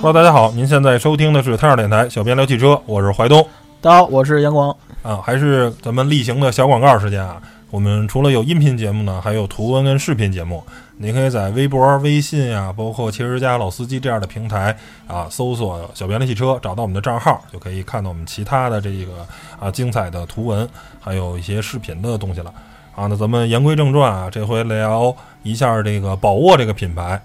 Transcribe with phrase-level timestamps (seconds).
[0.00, 3.44] Hello，大家好，您现在收听的是太阳电台小编聊汽车，我是怀东
[3.80, 4.70] 大家好，我是杨广。
[5.02, 7.42] 啊，还是咱们例行的小广告时间啊。
[7.72, 10.62] 我们除了有音频节目呢，还有图文跟视频节目。
[10.98, 14.76] 您可以在微博、微信呀、包括汽车家老司机这样的平台
[15.08, 19.26] 啊，搜索“小编的汽车”，找到我们的账号，就可以看到我们其他的这个
[19.58, 20.68] 啊精彩的图文，
[21.00, 22.54] 还有一些视频的东西了
[22.94, 23.08] 啊。
[23.08, 25.12] 那咱们言归正传啊，这回聊
[25.42, 27.20] 一下这个宝沃这个品牌。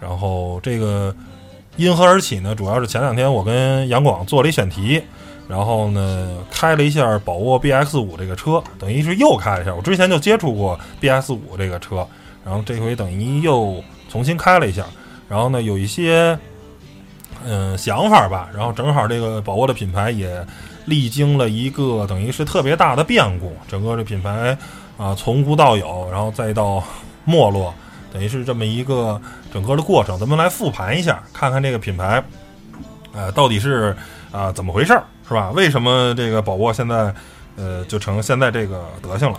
[0.00, 1.14] 然后这个
[1.76, 2.54] 因何而起呢？
[2.54, 5.02] 主要是前两天我跟杨广做了一选题。
[5.48, 9.74] 然后呢，开了一下宝沃 BX 五这个车，等于是又开了一下。
[9.74, 12.06] 我之前就接触过 BX 五这个车，
[12.44, 14.86] 然后这回等于又重新开了一下。
[15.28, 16.38] 然后呢，有一些
[17.44, 18.48] 嗯想法吧。
[18.54, 20.46] 然后正好这个宝沃的品牌也
[20.84, 24.56] 历经了一个等于是特别大的变故，整个这品牌
[24.96, 26.80] 啊从无到有，然后再到
[27.24, 27.74] 没落，
[28.12, 29.20] 等于是这么一个
[29.52, 30.18] 整个的过程。
[30.18, 32.22] 咱们来复盘一下，看看这个品牌，
[33.12, 33.96] 呃，到底是
[34.32, 35.04] 啊怎么回事儿。
[35.28, 35.52] 是吧？
[35.52, 37.14] 为什么这个宝沃现在，
[37.54, 39.38] 呃，就成现在这个德行了？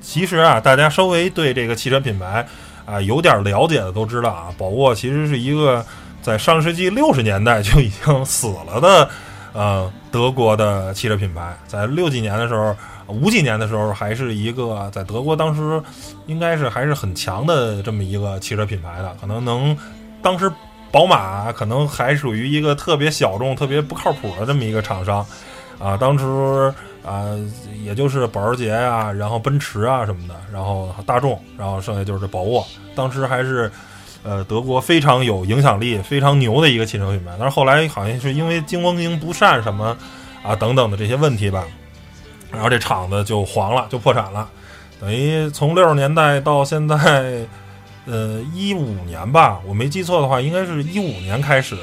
[0.00, 2.44] 其实啊，大家稍微对这个汽车品牌
[2.84, 5.86] 啊有点了解的都知道啊，宝沃其实是一个
[6.20, 9.08] 在上世纪六十年代就已经死了的，
[9.52, 11.56] 呃，德国的汽车品牌。
[11.68, 12.74] 在六几年的时候，
[13.10, 15.82] 五几年的时候，还是一个在德国当时
[16.26, 19.76] 应该是还是很强的这么一个汽车品牌的，可能能
[20.22, 20.50] 当时。
[20.92, 25.24] 宝马可能还属于一个特别小众、特别不靠谱的这么一个厂商，
[25.78, 27.30] 啊，当时啊，
[27.84, 32.66] 也就是保时捷啊，然后奔驰啊什么的，然后大众，然后剩下就是宝沃，
[32.96, 33.70] 当时还是
[34.24, 37.36] 呃德国非常有影响力、非常牛的一个汽车品牌。
[37.38, 39.96] 但是后来好像是因为经营不善什么
[40.42, 41.64] 啊等等的这些问题吧，
[42.52, 44.48] 然后这厂子就黄了，就破产了，
[45.00, 47.46] 等于从六十年代到现在。
[48.06, 51.76] 呃，一五年吧，我没记错的话，应该是一五年开始，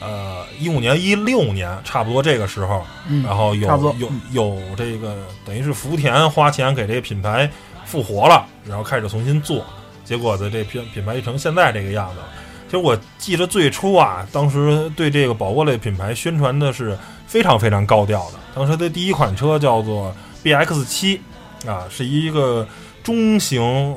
[0.00, 2.84] 呃，一五年一六年差不多这个时候，
[3.24, 5.16] 然后有有有这个
[5.46, 7.48] 等于是福田花钱给这个品牌
[7.86, 9.64] 复活了，然后开始重新做，
[10.04, 12.20] 结果的这品品牌就成现在这个样子。
[12.66, 18.38] 其实我记得最初啊，当时对这个宝沃类品牌宣传的是非常非常高调的。
[18.54, 21.20] 当时的第一款车叫做 BX 七，
[21.66, 22.66] 啊，是一个
[23.02, 23.96] 中型。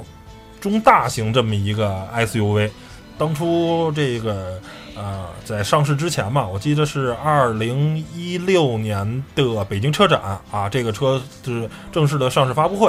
[0.59, 2.69] 中大型这么一个 SUV，
[3.15, 4.59] 当初这个
[4.95, 10.19] 呃在上市之前嘛，我记得是二零一六年的北京车展
[10.49, 12.87] 啊，这个车是正式的上市发布会。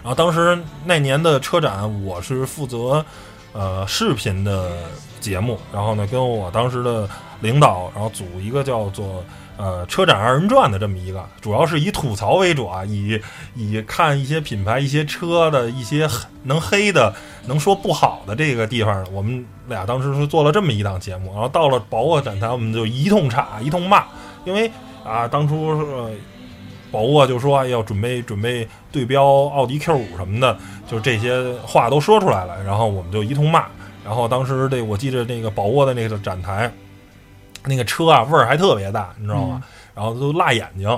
[0.00, 3.04] 然后当时那年的车展，我是负责
[3.52, 4.78] 呃视频的
[5.20, 7.06] 节目，然后呢跟我当时的
[7.40, 9.24] 领导，然后组一个叫做。
[9.58, 13.20] 呃，车展二人转的这么一个，主要是以吐槽为主啊，以
[13.56, 16.08] 以看一些品牌、一些车的一些
[16.44, 17.12] 能黑的、
[17.46, 21.32] 能说不好的这个地方，我们俩当时是做了这么一档节目。
[21.32, 24.04] 然后到了宝沃展台，我们就一通插、一通骂，
[24.44, 24.70] 因为
[25.04, 26.12] 啊，当初呃，
[26.92, 30.56] 宝沃就说要准备准备对标奥迪 Q 五什么的，
[30.88, 32.62] 就这些话都说出来了。
[32.62, 33.66] 然后我们就一通骂。
[34.04, 36.72] 然后当时这我记得那个宝沃的那个展台。
[37.64, 39.62] 那个车啊，味儿还特别大，你知道吗？
[39.94, 40.88] 然后都辣眼睛。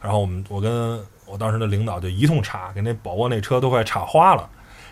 [0.00, 4.48] 然后我们，我跟我当时的领导就一通查，给那宝沃那车都快查花了。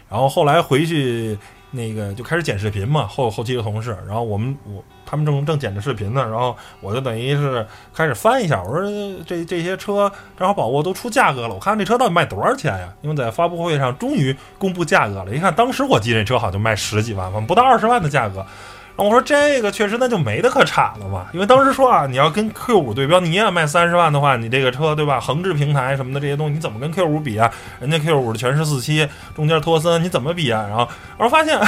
[0.09, 1.39] 然后后来回去
[1.71, 3.97] 那个就开始剪视频嘛，后后期的同事。
[4.07, 8.91] 然后我们我他们正正剪着视频呢，然后我就等于是开始翻一下，我说
[9.27, 12.93] 这这些车正好宝沃都出价格了，我看这车到底卖多少钱呀？
[13.03, 18.45] 因为在发布会上终于公布价格了，一看当时我记这车好像卖十几万，不到二十万的价格。
[18.95, 25.19] 然后我说这个确实那就没得可产了嘛，因为当时说啊，你要跟 Q 五对标，你也卖三十万的话，你这个车对吧？
[25.19, 27.51] 横置平台什么的这些东西，你怎么跟 Q 五比啊？
[27.81, 30.67] 人家 Q 五的全是四驱，中间托森，你怎么比啊？
[30.69, 30.87] 然后
[31.17, 31.59] 我说发现，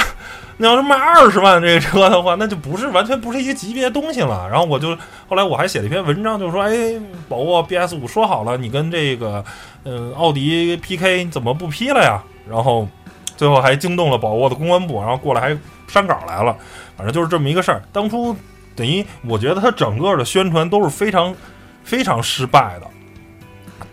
[0.57, 4.47] 你要是卖二十万这个车的话，那就不是完全不是一个级别东西了。
[4.47, 4.95] 然后我就
[5.27, 9.43] 后来我还写了一篇文章，就是说，哎，宝沃 BS 五说好了，你跟这个
[9.83, 12.21] 嗯奥迪 PK，你怎么不批了呀？
[12.47, 12.87] 然后
[13.35, 15.57] 最后还惊动了宝沃的公关部，然后过来还
[15.87, 16.55] 删稿来了。
[16.97, 17.81] 反正就是这么一个事儿。
[17.91, 18.35] 当初
[18.75, 21.35] 等于我觉得他整个的宣传都是非常
[21.83, 22.87] 非常失败的。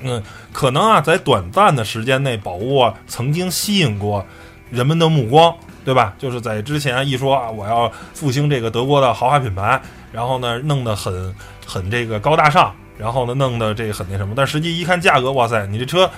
[0.01, 0.23] 嗯，
[0.53, 4.25] 可能啊，在短暂的时间内，宝沃曾经吸引过
[4.71, 5.55] 人们的目光，
[5.85, 6.13] 对吧？
[6.19, 11.33] 就是在之前一说啊，我要复兴这个德国的豪华品牌，然后呢，弄得很
[11.65, 14.35] 很这个高大上，然后呢，弄得这很那什么。
[14.37, 16.11] 但实际一看价格，哇塞，你这车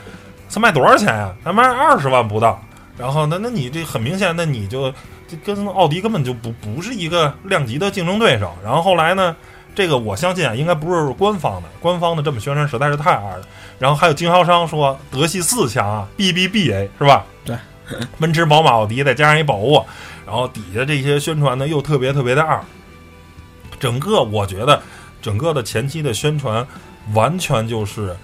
[0.48, 1.34] 才卖多少钱呀？
[1.44, 2.62] 才卖二十万不到。
[2.96, 4.92] 然后那那你这很明显，那你就
[5.26, 8.52] 就跟奥迪根本就不不是一个量级的竞争对手。
[8.62, 9.34] 然后后来呢，
[9.74, 13.46] 这个我相信啊，应该不是官方的，官方的这么宣传实在是太二了。
[13.78, 17.24] 然后还有经销商说德系四强啊，B B B A 是吧？
[17.44, 17.56] 对，
[18.20, 19.84] 奔驰、宝马、奥迪再加上一宝沃，
[20.24, 22.60] 然后底下这些宣传呢又特别特别的二。
[23.80, 24.80] 整个我觉得
[25.20, 26.64] 整个的前期的宣传
[27.12, 28.16] 完全就是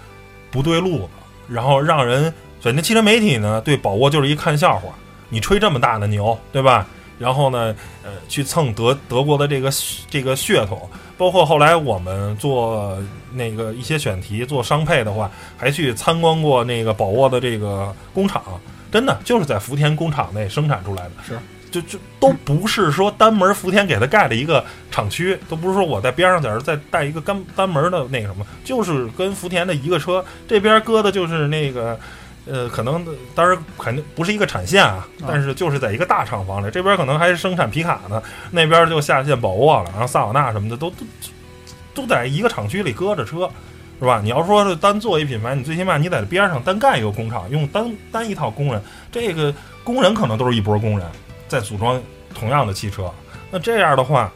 [0.51, 1.09] 不对路子，
[1.49, 4.91] 然后让人反正汽车媒体呢对宝沃就是一看笑话，
[5.29, 6.87] 你吹这么大的牛，对吧？
[7.19, 9.71] 然后呢，呃，去蹭德德国的这个
[10.09, 12.97] 这个噱头，包括后来我们做
[13.35, 18.43] 那个一些选题做商配的话，还去参观过那个宝沃的这个工厂，
[18.91, 21.39] 真的就是在福田工厂内生产出来的，是
[21.71, 32.01] 就就都不是说单门福田给他盖了一个厂区，都不是说我在边上在这儿再带一个单单门的那个什么，就是跟福田的一个车，这边搁的就是那个。
[32.51, 38.21] 呃，可能当然肯定不是一个产线啊，但是就是在一个大厂房里，这边可能还是生产皮卡呢，
[38.51, 41.07] 那边就下线宝沃了，然后萨瓦纳什么的都都
[41.95, 43.49] 都在一个厂区里搁着车，
[44.01, 44.21] 是吧？
[44.21, 48.83] 你要说是单做一品牌，你最起码你在边上单盖一个工厂，用单单一套工人，
[49.13, 49.55] 这个
[49.85, 51.07] 工人可能都是一波工人
[51.47, 52.03] 在组装
[52.35, 53.09] 同样的汽车，
[53.53, 54.33] 那这样的话，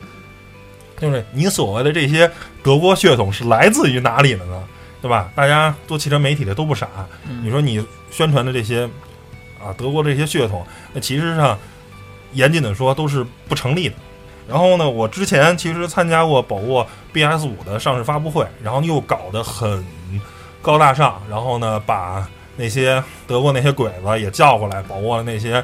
[1.01, 2.31] 就是你所谓的这些
[2.63, 4.63] 德国血统是来自于哪里的呢？
[5.03, 5.31] 对吧？
[5.35, 6.89] 大家做汽车媒体的都不傻，
[7.43, 8.89] 你说你宣传的这些
[9.61, 11.59] 啊，德国这些血统，那其实上
[12.33, 13.95] 严谨的说都是不成立的。
[14.49, 19.85] 然后呢，我之前其实参加过宝沃 BS 五的上市发布会，然后又搞得很
[20.63, 22.25] 高大上，然后呢把。
[22.57, 25.61] 那些德国那些鬼子也叫过来，宝沃的那些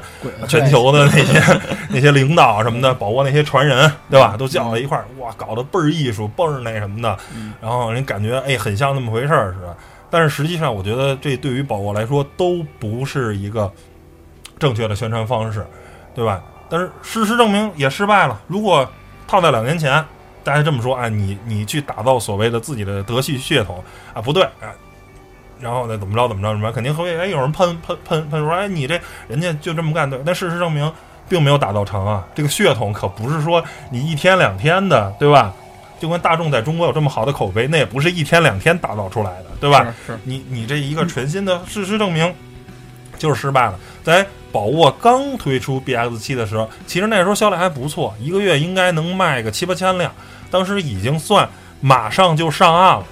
[0.49, 4.35] 全球的那些 那些领导什么的，宝沃那些传人，对吧？
[4.37, 7.17] 都叫到一块儿，哇，搞得倍儿艺术，倍儿那什么的。
[7.61, 9.77] 然后人感觉哎，很像那么回事儿似的。
[10.11, 13.71] 但是实际上，我觉得这对于宝沃来说都不是一个
[14.59, 15.65] 正确的宣传方式，
[16.13, 16.43] 对吧？
[16.69, 18.39] 但是事实证明也失败了。
[18.47, 18.87] 如果
[19.27, 20.03] 套在两年前，
[20.43, 24.71] 大家这么说，哎，你你去打造所谓的自己的德系血统啊，不对，哎。
[25.59, 30.91] 然后呢，怎么着怎么着怎么着，肯定会哎有人喷喷喷喷说，哎你这人家就这么干对，但事实证明
[31.29, 32.27] 并没有打造成啊。
[32.33, 35.53] 这个血统可不是说你一天两天的，对吧？
[36.01, 39.93] 就跟大众在中国有这么好的口碑，那也不是一天两天打造出来的，对吧？
[40.07, 42.33] 是你你这一个全新的事实证明
[43.19, 43.79] 就是失败了。
[44.03, 50.11] 在宝沃刚推出 BX 七的时候，其实那时候销量还不错，一个月应该能卖个七八千辆，
[50.49, 51.47] 当时已经算
[51.81, 53.05] 马上就上岸了，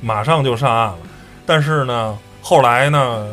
[0.00, 0.98] 马上就上岸了。
[1.44, 3.26] 但是呢，后来呢，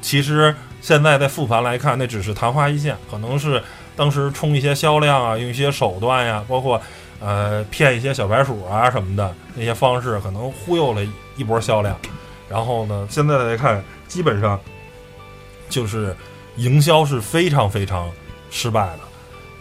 [0.00, 3.62] 其实现在在复盘来看，那只是昙花一现，可能是
[3.94, 6.80] 当时冲一些销量啊，用一些手段呀，包括
[7.20, 11.00] 呃骗一些小白鼠啊什么的那些方式，可能忽悠了
[11.36, 11.96] 一波销量。
[12.48, 14.58] 然后呢，现在来看，基本上
[15.68, 16.16] 就是
[16.56, 18.10] 营销是非常非常
[18.50, 19.00] 失败的。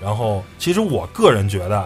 [0.01, 1.85] 然后，其实我个人觉得，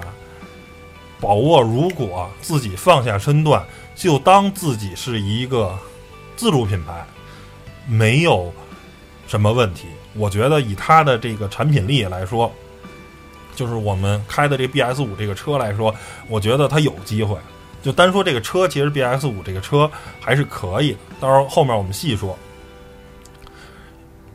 [1.19, 3.65] 宝沃如果自己放下身段，
[3.95, 5.77] 就当自己是一个。
[6.35, 7.05] 自主品牌
[7.87, 8.51] 没有
[9.27, 9.85] 什么问题，
[10.15, 12.51] 我觉得以它的这个产品力来说，
[13.55, 15.93] 就是我们开的这 BS 五这个车来说，
[16.27, 17.37] 我觉得它有机会。
[17.81, 20.97] 就单说这个车，其实 BS 五这个车还是可以的。
[21.19, 22.37] 到时候后面我们细说。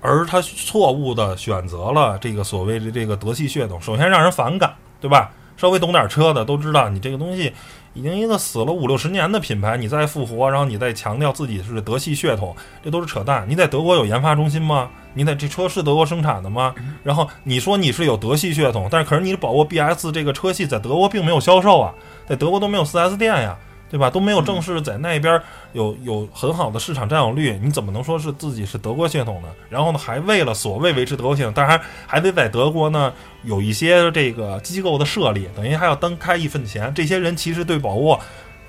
[0.01, 5.33] 而他错误的选择了这个所谓的这个德系血统，首先让人反感，对吧？
[5.59, 7.53] 稍微懂点车的都知道，你这个东西。
[7.95, 13.45] 已经一个死了五六十年的品牌，你再复活，然后你再强调自己是德系血统，这都是扯淡。
[13.49, 14.89] 你在德国有研发中心吗？
[15.15, 16.73] 你在这车是德国生产的吗？
[17.03, 21.93] 然后你说你是有德系血统，但是可是你的宝沃 BS 这个车系在德国并没有销售啊，
[22.29, 23.57] 在德国都没有 4S 店呀。
[23.91, 24.11] 对吧？
[24.11, 25.41] 都没有正式在那边
[25.73, 29.49] 有有很好的市场占有率，你怎么能说是自己是德国血统呢？
[29.71, 33.11] 然后呢，还为了所谓维持德国血统，但是还还得在德国呢
[33.45, 36.93] 有一些这个机构的设立，等于还要单开一份钱。
[36.95, 38.21] 这些人其实对宝沃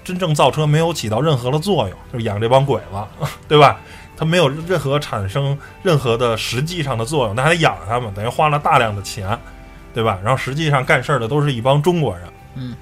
[0.06, 3.78] 真正造车没有起到任何的作用，就是养这帮鬼子， 对吧？
[4.16, 9.38] 他没有任何产生任何的实际上的作用，那还得养他们，等于花了大量的钱，
[9.94, 10.18] 对吧？
[10.24, 12.74] 然后实际上干事儿的都是一帮中国人，嗯，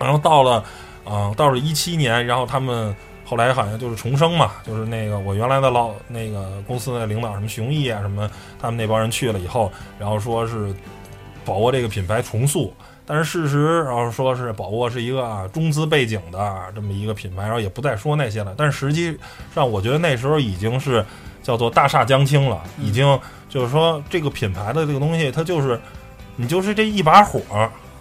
[0.00, 0.64] 然后到了。
[1.08, 10.74] 啊，到了一七年，然后他们后来好像就是重生嘛，就是那个我原来的老那个公司的领导什么熊毅啊什么，他们那帮人去了以后，然后说是
[11.44, 12.74] 宝沃这个品牌重塑，
[13.06, 19.18] 但是事实然后说是宝沃是一个中资背景的这么一个品牌，然后也不再说那些了，但是实际
[19.54, 21.04] 上我觉得那时候已经是
[21.42, 25.80] 叫做大厦将倾了，已经就是说这个品牌的这个东西，它就是
[26.36, 27.40] 你就是这一把火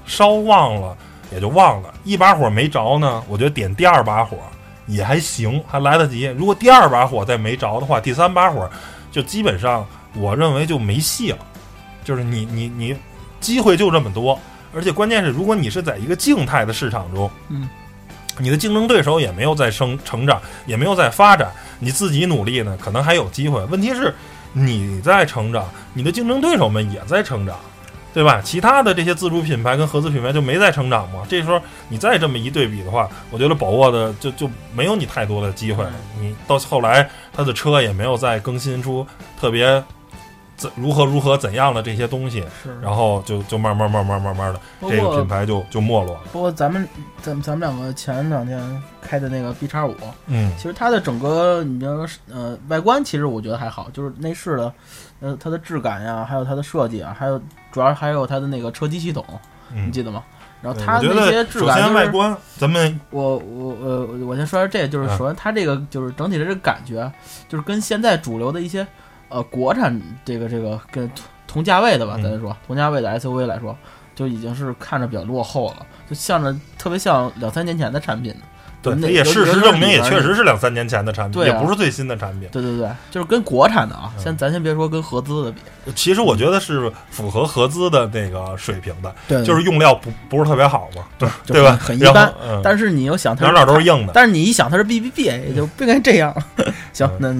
[0.05, 0.97] 烧旺了。
[1.31, 4.37] 也就忘了，一把火没着呢，我觉得点第二把火
[4.85, 6.25] 也还行，还来得及。
[6.37, 8.69] 如果第二把火再没着的话，第三把火
[9.11, 11.39] 就基本上我认为就没戏了。
[12.03, 12.95] 就是你你你
[13.41, 14.39] 机会就这么多，
[14.73, 17.67] 而且关键是，如果你是在一个静态的市场中，嗯，
[18.37, 23.61] 你的竞争对手也没有在生成长，也没有在发展，你自己努力呢，可能还有机会。
[23.65, 24.15] 问题是
[24.53, 27.57] 你在成长，你的竞争对手们也在成长。
[28.17, 28.41] 对吧？
[28.43, 31.21] 其他的这些自主品牌跟合资品牌就没在成长嘛？
[31.29, 35.85] 这时候你再这么一对比的话，我觉得宝沃的就就没有你太多的机会。
[36.19, 39.05] 你到后来，它的车也没有再更新出
[39.39, 39.83] 特别
[40.55, 42.75] 怎如何如何怎样的这些东西，是。
[42.81, 44.59] 然后就就慢慢慢慢慢慢的，
[44.89, 46.21] 这个品牌就就没落了。
[46.31, 46.89] 不过咱们
[47.21, 48.59] 咱们咱们两个前两天
[48.99, 49.95] 开的那个 B 叉五，
[50.25, 54.73] 嗯，其实它的整个你比方说呃外观，其实我觉得还好，就是内饰的
[55.19, 57.41] 呃它的质感呀，还有它的设计啊，还有。
[57.69, 59.23] 主要还有它的那个车机系统，
[59.71, 60.23] 你记得吗？
[60.63, 67.11] 然后它那些质感，首先外观，咱们我我呃我先说下这，就是首先它这个就是整体的这个感觉，
[67.47, 68.87] 就是跟现在主流的一些
[69.29, 71.11] 呃国产这个这个跟
[71.45, 73.77] 同价位的吧，咱说同价位的 SUV 来说，
[74.15, 78.33] 就已经是看着比较落后了，就像着特别像两三年前的产品。
[78.95, 82.47] 对，也事实证明，也确实是两三年前的产品，也不是最新的产品。
[82.51, 85.59] 对对对，就是跟国产的啊，先咱先别说跟合资的比，
[85.95, 91.77] 其实我觉得是符合合资的那个水平的，对，就是用料不不是特别好嘛，对对吧？
[91.81, 92.33] 很一般。
[92.63, 94.13] 但是你又想它，哪哪都是硬的。
[94.13, 96.35] 但是你一想，它是 B B B，也就不应该这样。
[96.93, 97.33] 行，那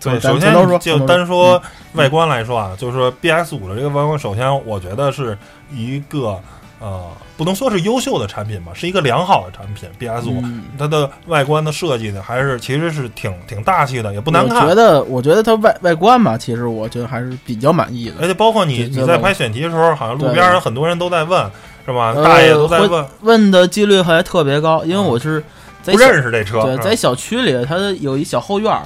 [0.00, 1.62] 对，首先就单说
[1.94, 5.36] 外观来说啊，就是说 B S 五的这个外观，首先我觉得是
[5.72, 6.38] 一个。
[6.80, 9.88] 呃，不能说是优秀的产品吧，是一个良好的产品。
[9.98, 10.42] B S 五，
[10.76, 14.64] 它的外观的设计呢，还是其实是挺挺大气的，也不难看。
[14.64, 18.16] 我觉得，我觉得它外外观吧，其实我觉得还是比较满意的。
[18.20, 21.50] 而且包括你你在拍选题的时候，好像路边很多人都在问，
[21.86, 22.12] 是吧？
[22.22, 24.84] 大爷都在问，问的几率还特别高。
[24.84, 25.42] 因为我是
[25.84, 28.78] 不认识这车，对，在小区里，它有一小后院，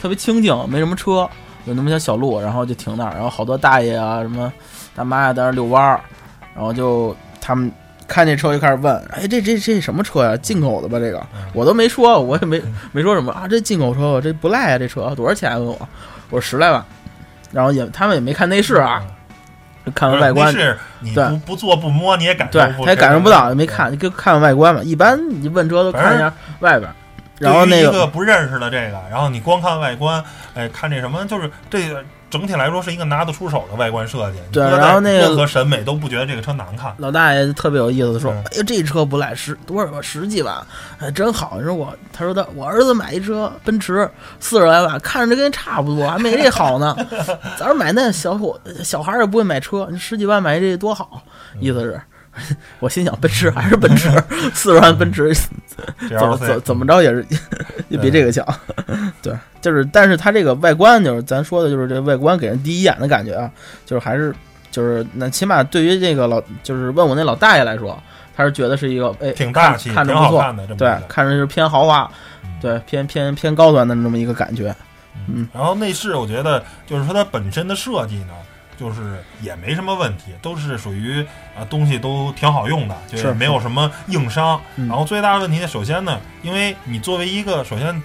[0.00, 1.28] 特别清静，没什么车，
[1.66, 4.50] 有那么条小路，然后就停那儿，然后好多大爷啊，什么
[4.94, 6.00] 大妈呀，在那遛弯儿，
[6.54, 7.14] 然后就。
[7.42, 7.70] 他们
[8.06, 10.36] 看这车就开始问：“哎，这这这什么车呀？
[10.36, 11.00] 进口的吧？
[11.00, 11.20] 这个
[11.52, 13.48] 我都没说，我也没没说什么啊。
[13.48, 14.78] 这进口车，这不赖啊！
[14.78, 15.52] 这车多少钱？
[15.58, 15.88] 问我，
[16.30, 16.82] 我说十来万。
[17.50, 19.02] 然后也他们也没看内饰啊，
[19.94, 20.54] 看完外观，
[21.00, 24.80] 你不不坐不摸你也感受对，他也感受不到，也没看，就看看外观嘛。
[24.82, 26.88] 一般你问车都看一下外边。
[27.42, 30.22] 然后那个不认识的这个，然后你光看外观，
[30.54, 36.90] 哎，看这什么，就是这个。”整体来说是一个拿得出手的外观设计，对，然后那个任何审美都不觉得这个车难看。
[36.96, 40.56] 老大爷特别有意思的说：“哎呀，这车不赖，十多少十几万，
[40.98, 46.96] 哎，真好。”你说我，他说他我儿子买一车奔驰四十来万，看着跟差不多，还没这好呢。
[47.58, 51.22] 咱说买那小伙小孩也不会买车，你十几万买这多好，
[51.60, 52.00] 意思是。
[52.80, 54.08] 我心想，奔驰还是奔驰，
[54.54, 55.34] 四十万奔驰，
[56.18, 57.24] 怎么怎怎么着也是
[57.88, 58.46] 也比这个强。
[59.22, 63.50] 对，就是，但是它这个外观，就是咱说的，就是这外观给人第一眼的感觉啊，
[63.84, 64.34] 就是还是
[64.70, 68.02] 就是那起码对于这个老，就是问我那老大爷来说，
[68.34, 72.10] 他是觉得是一个哎挺大气、看着不错的，对，看着是偏豪华，
[72.60, 74.74] 对，偏偏偏高端的那么一个感觉。
[75.28, 78.32] 嗯，然后内饰，我觉得就是说它本身的设计呢。
[78.82, 81.24] 就是也没什么问题，都是属于
[81.56, 84.60] 啊东西都挺好用的，就是没有什么硬伤。
[84.74, 88.02] 然后最大的问题呢，首先呢，因为你作为一个首先，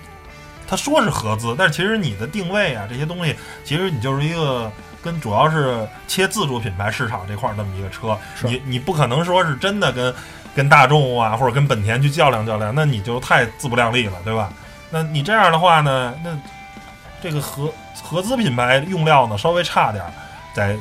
[0.67, 10.13] 他说是合资，但是其实你的定位啊这些东西，其实你就是一个跟主要是切自主品牌市场这块儿这么一个车，你你不可能说是真的跟
[10.55, 14.53] 跟大众啊或者跟本田去较量较量，那你就太自不量力了，对吧？
[14.91, 16.37] 那你这样的话呢，那
[17.19, 20.13] 这个合合资品牌用料呢稍微差点儿。
[20.57, 20.75] 在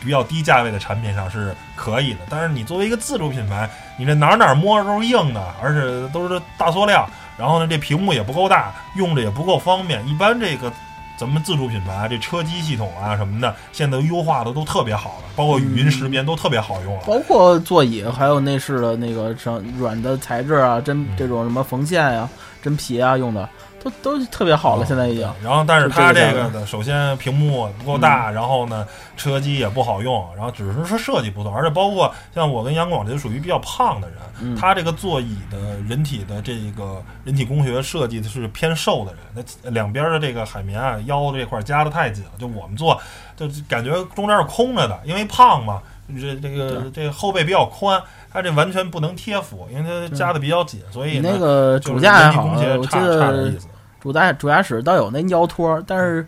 [0.00, 7.04] 比较低价位的产品上是可以的，但是你作为一个自主品牌，你这哪哪摸着都是硬的，而且都是大塑料，
[7.36, 10.06] 然后呢，这屏幕也不够大，用着也不够方便。
[10.06, 10.72] 一般这个
[11.18, 22.28] 咱们自主品牌这车机系统啊什么的，现在优化的都特别好了，包括语音识别都特别好用了，包括座椅还有内饰的那个什软的材质啊，真这种什么缝线呀、
[22.62, 23.48] 真皮啊用的。
[23.82, 25.22] 都都特别好了，现在已经。
[25.42, 35.58] 然后，但是它这个的，首先屏幕不够大，然后呢，车机也不好用，然后只是说设计不错，而且包括像我跟杨广这属于比较胖的人，他这个座椅的
[35.88, 43.00] 人体的这个人体工学设计的是偏瘦的人，那两边的这个海绵啊腰这块夹的太紧了，就我们坐
[43.36, 48.02] 就感觉中间是空着的，因为胖嘛，这这个这个后背比较宽。
[48.32, 52.46] 它这完全不能贴服，因为它夹的比较紧，所以那个主驾还好，
[52.78, 53.52] 我记得
[54.00, 56.26] 主驾主驾驶倒有那腰托，但是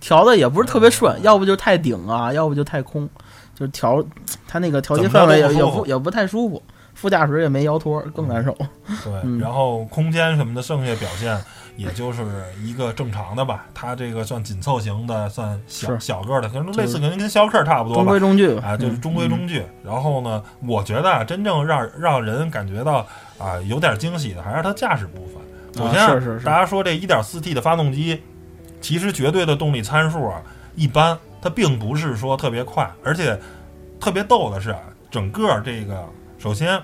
[0.00, 3.08] 调的也不是特别顺，要不就太顶啊，要不就太空，
[3.54, 4.04] 就是调
[4.48, 6.62] 它那个调节范围也也不也不太舒服。
[6.94, 8.52] 副驾驶也没腰托，更难受。
[9.02, 11.34] 对，嗯然后空间什么的，剩下表现
[11.76, 12.22] 也就是
[12.62, 13.66] 一个正常的吧。
[13.74, 18.20] 它这个算紧凑型的，算小小个儿的，可能类似，可能跟逍客差不多吧中规。
[18.20, 19.62] 中矩啊，就是嗯中规中矩。
[19.84, 23.06] 然后呢，我觉得啊，真正让让人感觉到
[23.38, 25.34] 啊有点惊喜的，还是它驾驶部分。
[25.76, 28.22] 首先、啊是是是大家说这 1.4T 的发动机，
[28.80, 30.42] 其实绝对的动力参数啊
[30.74, 33.38] 一般，它并不是说特别快，而且
[33.98, 36.04] 特别逗的是啊，整个这个
[36.38, 36.80] 首先。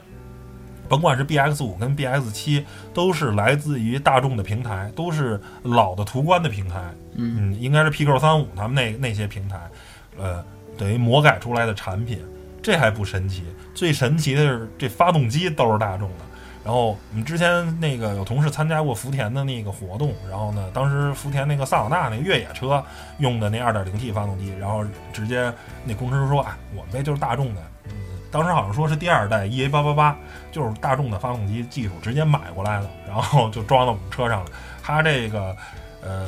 [0.89, 2.65] 甭管是 BX 五跟 BX 七，
[2.95, 6.81] 都是来自于大众的平台，都是老的途观的平台，
[7.15, 7.53] 嗯。
[7.53, 9.59] 嗯，应该是 Pico 三五他们那那些平台，
[10.19, 10.45] 呃，
[10.77, 12.21] 等于魔改出来的产品，
[12.63, 16.25] 这还不神奇，最神奇的是这发动机都是大众的。
[16.65, 22.85] 然后我们之前那个有同事参加过福田的那个活动，然后呢，当时福田那个萨瓦纳那个越野车
[23.19, 25.51] 用的那 2.0T 发动机，然后直接
[25.85, 27.78] 那工程师说啊，我们这就是大众的，嗯，
[28.31, 30.17] 当时好像说是第二代 EA 八八八，
[30.53, 34.51] 就是大众的发动机技术直接买过来的，然后就装到我们车上了。
[34.83, 35.57] 它这个
[36.03, 36.27] 呃，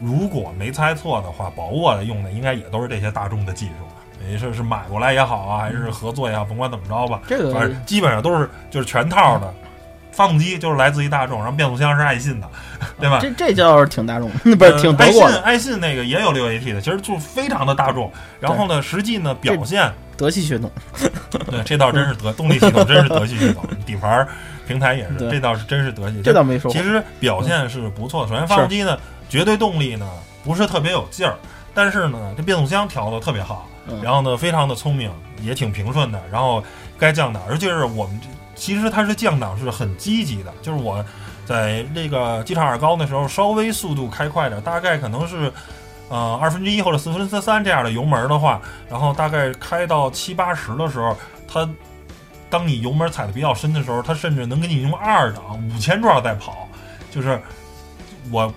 [0.00, 9.52] 如果没猜错的话，宝沃的用的应该也都是这些大众的技术，也是是买过来也好啊，还是合作也好，甭管怎么着吧，这个反正基本上都是就是全套的。
[10.12, 12.48] 发动机就是来自于大众，然后变速箱是爱信的，
[13.00, 13.18] 对吧？
[13.20, 18.10] 这这叫是挺大众， 不是呃挺德爱信国的，爱信那个也有六 AT 的，其实就非常的大众。
[18.38, 20.70] 然后呢，实际呢表现，德系血统。
[21.50, 24.26] 对，这倒真是德动力系统，真是德系系统，底盘
[24.66, 26.20] 平台也是，这倒是真是德系。
[26.22, 28.28] 这倒没说其实表现是不错的。
[28.28, 28.98] 首先，发动机呢，
[29.28, 30.08] 绝对动力呢
[30.44, 31.34] 不是特别有劲儿，
[31.74, 35.10] 但是呢，这变速箱调的特别好，嗯然后呢，非常的聪明，
[35.42, 36.20] 也挺平顺的。
[36.30, 36.62] 然后
[36.98, 38.28] 该降档，而且是我们这
[38.60, 41.02] 其实它是降档是很积极的，就是我
[41.46, 45.50] 在这个机场二高那时候稍微速度开快点，大概可能是。
[46.12, 51.70] 呃，二分之一或者四分之三这样的油门的话，然后大概开到七八十的时候，它
[52.50, 56.68] 当你油门踩的比较深的时候，它甚至能给你用二档五千转再跑，
[57.12, 57.40] 就是
[58.28, 58.52] 我，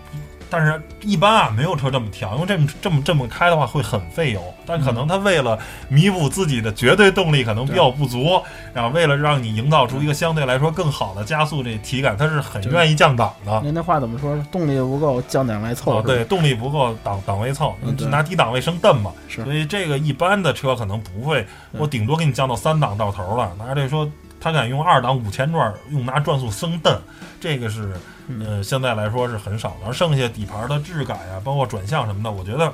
[0.54, 5.58] 但是一般啊没有车这么调，因为这么这么这么开的话会很费油，但可能它为了
[5.89, 8.39] 弥补自己的绝对动力可能比较不足，
[8.72, 13.62] 然后为了让你营造出一个相对来说更好的加速这体感，它是很愿意降档的。
[13.63, 14.38] 您那话怎么说？
[14.52, 15.98] 动力不够，降档来凑。
[15.98, 19.12] 哦，对，，动力不够，档档位凑，嗯对拿低档位升蹬嘛。
[19.28, 23.52] 是所以这个一般的车可能不会，我顶多给你降到三档到头了。
[23.58, 24.08] 拿这说，
[24.44, 27.02] 他敢用二档五千转，用拿转速生蹬，
[27.40, 27.94] 这个是
[28.28, 29.88] 嗯呃现在来说是很少的。
[29.88, 32.74] 而剩下底盘的质感呀，包括转向什么的，我觉得，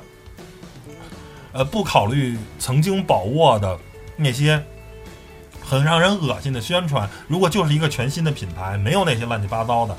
[1.52, 3.78] 呃，不考虑曾经宝沃的
[4.16, 4.60] 那些。
[5.62, 9.96] 很让人恶心的宣传，如果就是一个全新的品牌，没有那些乱七八糟的，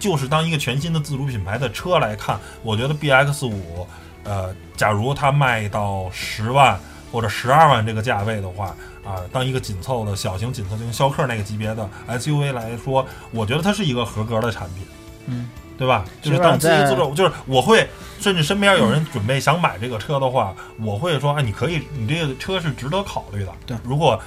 [0.00, 3.86] 就是当一个全新的自主品牌的车来看，我觉得 B X 五，
[4.24, 6.80] 呃，假如它卖到十万
[7.16, 14.86] 或者十二万这个价位的话，啊，当一个紧凑的小型紧凑型逍客那个级别的 S U V 来说，我觉得它是一个合格的产品，
[15.24, 15.48] 嗯，
[15.78, 16.04] 对吧？
[16.20, 17.88] 就是当自己在自主，就是我会，
[18.20, 23.52] 甚至身边有人准备想买这个车的话，我会说，哎，你可以，你这个车是值得考虑的。
[23.64, 24.20] 对如果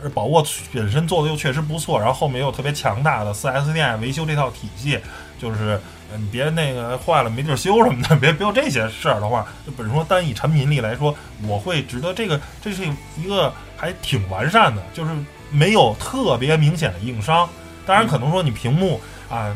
[0.00, 0.40] 呃宝沃
[0.72, 5.00] 本身做的又确实不错，然后后面又有特别强大的 4S 店维修这套体系，
[5.40, 5.80] 就是呃
[6.16, 11.14] 你别那个坏了没地儿修什么的，别别有这些事儿的话，就本身说单以产品力来说，
[11.46, 12.82] 我会觉得这个，这是
[13.16, 15.10] 一个还挺完善的，就是
[15.50, 17.48] 没有特别明显的硬伤。
[17.86, 19.54] 当然，可能说你屏幕啊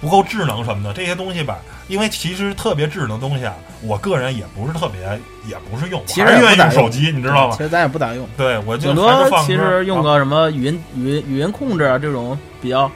[0.00, 5.00] 不够智能什么的这些东西吧，因为其实特别智能的东西啊，我个人也不是特别，
[5.48, 7.62] 也不是用，我其实还是愿意用用手机，你知道吗其？
[7.62, 12.90] 实咱也不咋用，对，我就顶多其实用啊个什么语音语音语音控制啊这种比较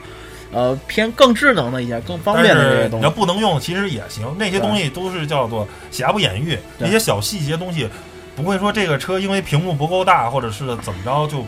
[0.51, 3.09] 呃偏更智能的一些、更方便的这些东西你要。
[3.09, 4.33] 不能用，其实也行。
[4.37, 7.89] 那些东西都是叫做瑕不掩瑜，对那些小细节东西，
[8.35, 11.43] 不会说这个车因为屏幕不够大，或者是怎么着就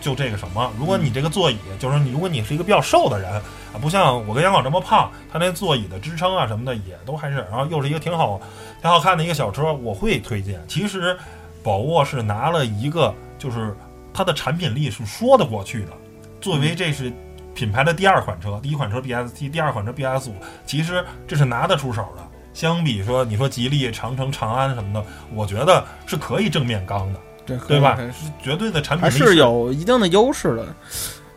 [0.00, 0.72] 就这个什么。
[0.78, 8.40] 如果你这个座椅，就是说你如果你是一个比较瘦的人啊，不像我跟杨老这么胖，他那座椅的支撑啊什么的也都还是，然后又是一个挺好
[8.80, 10.62] 挺好看的一个小车，我会推荐。
[10.68, 11.16] 其实
[11.64, 13.76] 宝沃是拿了一个，就是
[14.14, 15.88] 它的产品力是说得过去的，
[16.40, 17.12] 作为这是。
[17.56, 20.34] 品牌的第二款车，第一款车 BST，第二款车 BS 五，
[20.66, 22.22] 其实这是拿得出手的。
[22.52, 27.96] 相比说，你说吉利、长城、长安什么的，我觉得是可以正面刚的，对对吧？
[28.12, 30.66] 是绝对的产品还是有一定的优势的。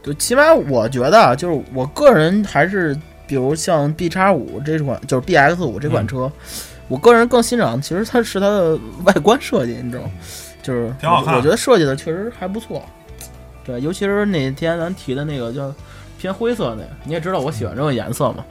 [0.04, 2.94] 就起码我觉得啊，就是我个人还是，
[3.26, 6.32] 比如像 B 叉五这款，就是 BX 五这款嗯车，
[6.90, 10.12] 我个人更欣赏，其实它是它的外观设计，你知道吗？
[10.62, 12.84] 就是挺好看我我觉得设计的确实还不错。
[13.66, 15.74] 对，尤其是那天咱提的那个叫
[16.20, 18.46] 偏灰色那个，你也知道我喜欢这个颜色嘛。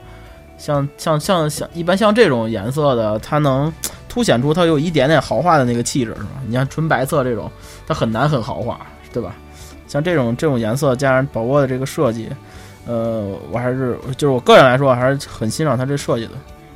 [0.57, 3.71] 像像像像一般像这种颜色的，它能
[4.09, 6.31] 凸显出它有一点点豪华的那个气质，是吧？
[6.45, 7.49] 你像纯白色这种，
[7.87, 8.77] 它很难很豪华，
[9.13, 9.35] 对吧？
[9.87, 12.29] 像这种这种颜色加上宝沃的这个设计，
[12.85, 16.31] 呃，我还是就是我个人来说，还是很欣赏它这设计的。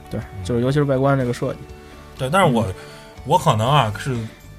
[0.10, 1.60] 对，就是尤其是外观这个设计。
[2.18, 2.66] 对，但是我、
[3.26, 4.16] 我可能啊是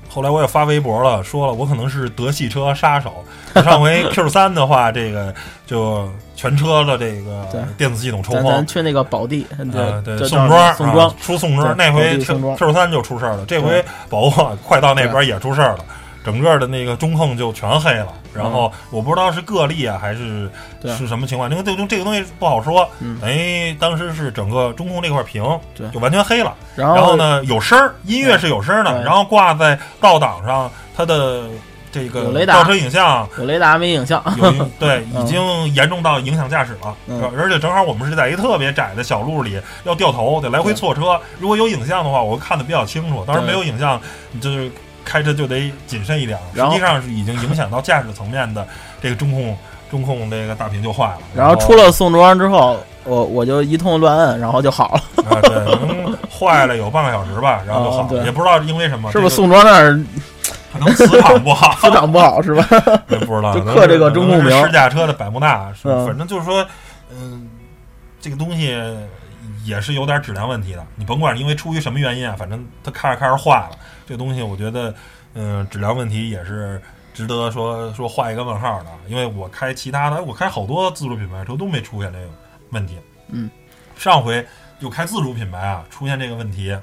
[0.08, 3.24] 后来我也发微博了，说了我可能是德系车杀手。
[3.54, 5.34] 上回 Q 三的话，这个
[5.66, 7.46] 就全车的这个
[7.78, 8.66] 电子系统抽风咱咱。
[8.66, 12.56] 去那个宝地，呃，对，对宋庄，宋庄啊，出宋庄，那回宝地宋庄。
[12.56, 15.84] Q 三就出事儿了，这回宝沃快到那边也出事儿了，
[16.24, 18.08] 整个的那个中控就全黑了。
[18.34, 20.50] 然后我不知道是个例啊，还是
[20.98, 22.88] 是什么情况，因为这个这个东西不好说。
[22.98, 23.16] 嗯。
[23.20, 25.42] 等于当时是整个中控这块屏
[25.92, 27.14] 就完全黑了，然后？
[27.14, 31.44] 呢有声儿，音乐是有声儿的，然后挂在倒档上，它的
[31.94, 41.20] 这个有雷达倒车影像有雷达没影像， 有对，嗯已经严重到影响驾驶了，嗯而且正好我们是在一特别窄的小路里，要掉头，得来回错车。
[41.38, 43.22] 如果有影像的话，我会看的比较清楚。
[43.24, 44.00] 当然对没有影像，
[44.33, 44.68] 你就是
[45.04, 46.37] 开车就得谨慎一点。
[46.52, 48.66] 实际上是已经影响到驾驶层面的
[49.00, 49.57] 这个中控，
[49.88, 51.18] 中控这个大屏就坏了。
[51.33, 55.24] 然后出了宋庄之后，我我就一通乱摁，然后就好了。
[55.30, 60.04] 啊，对，能坏了有半个小时吧，然后就好了，也不知道因为什么，是不是宋庄那儿个
[60.74, 62.66] 可能磁场不好， 磁场不好是吧？
[63.08, 66.66] 也 不知道，就刻这个中控试驾车的百慕大，是嗯反正就是说，
[67.10, 67.48] 嗯，
[68.20, 68.76] 这个东西
[69.64, 70.84] 也是有点质量问题的。
[70.96, 74.92] 你甭管因为出于什么原因啊，反正它开着开着坏了，这个东西我觉得，
[75.34, 76.82] 嗯，质量问题也是
[77.14, 78.87] 值得说说画一个问号的。
[79.06, 82.26] 因为我开其他的，我开好多自主品牌车都没出现这个
[82.70, 82.98] 问题。
[83.28, 83.48] 嗯，
[83.96, 84.44] 上回
[84.80, 86.76] 就开自主品牌啊，出现这个问题，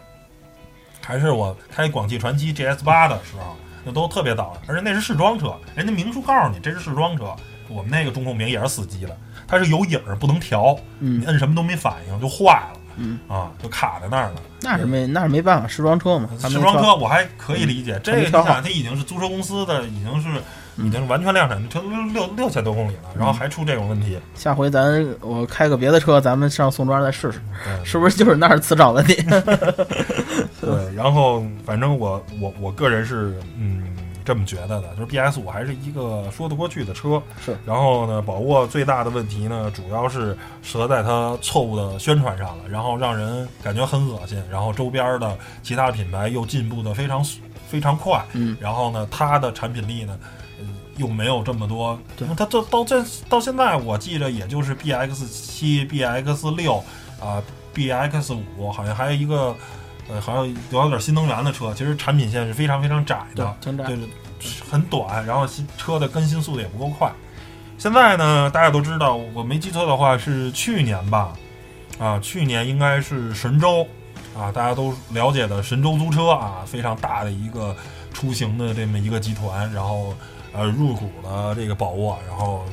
[1.06, 7.36] 还是我开广汽传祺 GS 八的时候，那都特别早，而且那是试装车，人家明叔告诉你这是试装车。
[7.68, 9.18] 我们那个中控屏也是死机的，
[9.48, 14.36] 它是有影儿不能调，你嗯摁什么都没反应，就坏了嗯，啊，就卡在那儿了。
[14.62, 20.44] 那是没那是没办法，试装车嘛，试装车我还可以理解，这个你想，它已经是租车公司的，已经是嗯
[20.78, 29.14] 已经完全量产，车六六六千多公里了，然后还出这种问题，下回咱我开个别的车，咱们上宋庄再试试， 对是不是就是那儿磁场问题？
[30.62, 33.84] 对，然后反正我我我个人是嗯
[34.24, 37.22] 这么觉得的，就是 BS 五还是一个说得过去的车。
[37.44, 47.26] 是，然后呢，宝沃最大的问题呢，主要是折在它错误的宣传上了，然后让人感觉很恶心，然后周边的其他品牌又进步的非常
[47.68, 50.18] 非常快，嗯，然后呢，它的产品力呢。
[51.02, 52.28] 嗯又没有这么多，对。
[52.38, 56.84] 它这到这到现在，我记着也就是 BX 七、BX 六
[57.20, 57.42] 啊、
[57.74, 59.56] BX 五，好像还有一个，
[60.08, 63.84] 呃，好像有点新能源的车，其实产品线是非常非常窄的，挺窄。
[63.86, 67.12] 就是很短，然后新车的更新速度也不够快。
[67.78, 71.34] 现在呢，大家都知道，我没记错的话是去年吧，
[71.98, 73.88] 啊，去年应该是神州，
[74.38, 77.76] 啊，大家都了解的神州租车啊，非常大的一个
[78.14, 80.14] 出行的这么一个集团，然后
[80.54, 82.64] 呃入股了这个宝沃，然后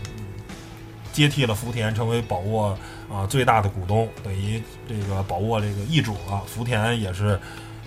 [1.12, 2.76] 接替了福田，成为宝沃
[3.10, 7.38] 啊最大的股东，等于这个宝沃这个易主了，福田也是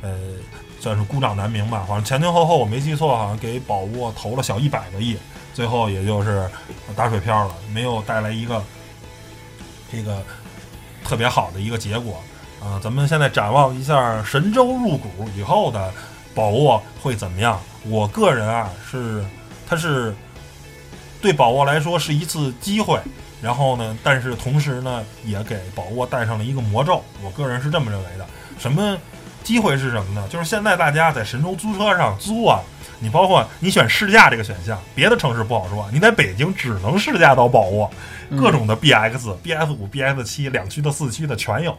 [0.02, 0.10] 呃
[0.80, 5.18] 算是孤掌难鸣吧，好像前前后后我没记错，好像给宝沃投了小一百个亿，
[5.54, 6.50] 最后也就是
[6.96, 8.64] 打水漂了，没有带来一个
[9.92, 10.22] 这个
[11.04, 12.22] 特别好的一个结果
[12.64, 15.92] 啊、咱们现在展望一下神州入股以后的
[16.36, 17.60] 宝沃会怎么样？
[17.86, 19.26] 我个人啊是，
[19.72, 20.14] 它是
[21.22, 23.00] 对宝沃来说是一次机会，
[23.42, 27.02] 然后呢，但是同时呢，也给宝沃带上了一个魔咒。
[27.24, 28.28] 我个人是这么认为的。
[28.60, 28.98] 什么
[29.46, 30.28] 机会是什么呢？
[30.28, 32.60] 就是现在大家在神州租车上租啊，
[33.00, 37.90] 你包括你选试驾这个选项，别的城市不好说，你在北京只能试驾到宝沃，
[38.32, 41.78] 各种的 BX、BF 五、BS 七两驱的、四驱的全有。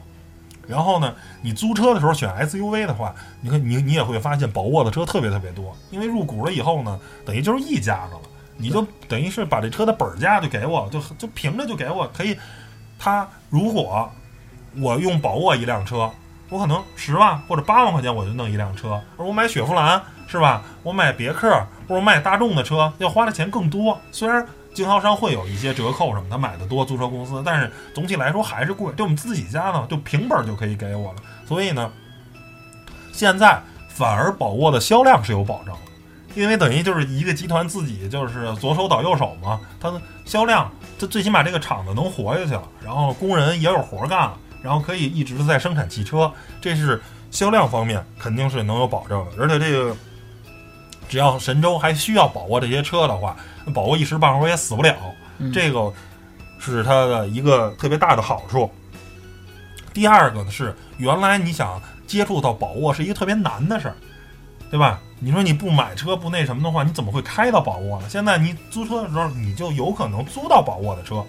[0.72, 8.20] 然后呢，你租车的时候选 SUV 的话，你看你你也会发现宝沃的车特别特别多，因为入股了以后呢，等于就是一家子了，
[8.56, 12.34] 你就等于是把这车的本价就给我，就就凭着就给我可以。
[12.98, 14.10] 他如果
[14.80, 16.10] 我用宝沃一辆车，
[16.48, 20.62] 我可能十万或者八万块钱我就弄一辆车，而我买雪佛兰是吧？
[20.82, 21.48] 我买别克
[21.86, 24.46] 或者买大众的车要花的钱更多，虽然。
[24.74, 28.92] 经销商会有一些折扣什么，他买的多，租车公司，但是总体来说还是贵。
[28.94, 31.90] 就我们自己家呢，就平本就可以给我了，所以呢，
[33.12, 49.94] 现在反而宝沃的销量是有保证的，因为等于就是一个集团自己就是左手倒右手嘛，它的销量，它最起码这个厂子能活下去了，然后工人也有活干了，然后可以一直在生产汽车，这是销量方面肯定是能有保证的，而且这个
[51.08, 54.96] 只要神州还需要宝沃这些车的话，那宝沃一时半会儿也死不了，
[55.38, 55.92] 嗯这个
[56.58, 58.70] 是它的一个特别大的好处。
[59.92, 63.96] 第二个呢是，原来你想接触到宝沃是一个特别难的事儿，
[64.70, 65.00] 对吧？
[65.18, 68.08] 你说你不买车不那什么的话，你怎么会开到宝沃呢？
[68.08, 71.24] 现在你租车的时候，你就有可能租到宝沃的车，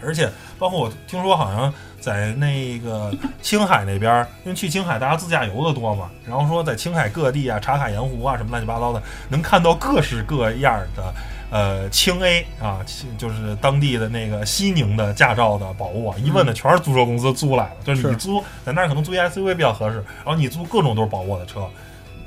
[0.00, 11.14] 而且包括我听说好像在那个青海那边，因为去青海大家自驾游的多嘛，然后说在青海各地啊，茶卡盐湖啊什么乱七八糟的，能看到各式各样的。
[11.48, 12.84] 呃，青 A 啊，
[13.16, 21.64] 就是当地的那个西宁的驾照的宝沃，一问呢全是租车公司租来的，就是你租在那儿可能租一 SUV 比较合适，然后你租各种都是宝沃的车，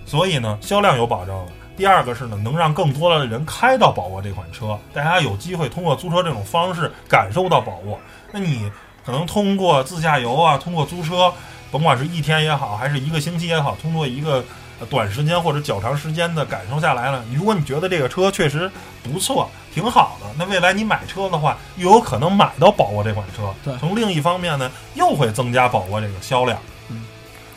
[0.06, 1.52] 所以呢销量有保证了。
[1.76, 8.00] 第二个是呢，能让更多的人开到宝沃这款车，大家有机会通过租车这种方式感受到宝沃。
[8.32, 8.72] 那你
[9.10, 11.34] 可能通过自驾游啊，通过租车，
[11.72, 14.46] 甭管是一天也好，还是一个星期也好，通过一个。
[14.90, 18.72] 短时间或者较长时间的感受下来了，如果你觉得这个车确实
[19.04, 23.54] 不错，挺好的，那未来你买车的话，又有可能买到宝沃这款车。
[23.62, 26.58] 对，从另一方面呢，又会增加宝沃这个销量。
[26.88, 27.04] 嗯，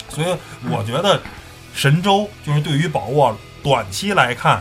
[0.08, 0.36] 所以
[0.68, 1.22] 我觉得
[1.72, 4.60] 神州就是对于宝沃短期来看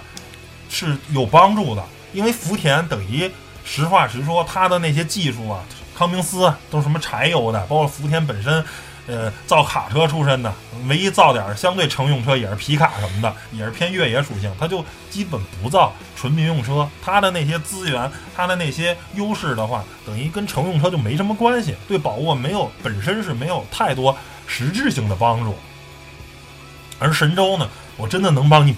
[0.69, 3.27] 是有帮助的，因为福田等于
[3.65, 5.63] 实话实说，它的那些技术啊，
[6.01, 8.65] 康明斯都是什么柴油的，包括福田本身。
[9.07, 10.53] 呃，造卡车出身的，
[10.87, 16.87] 唯一造点相对乘用车也是皮卡什么的，也是偏越野属性，它就基本不造纯民用车。
[17.03, 25.55] 它的那些资源，它的那些优势的话，等于跟乘用车就没什么关系，对宝沃没有本身是没有太多实质性的帮助。
[26.99, 28.75] 而神州呢，我真的能帮你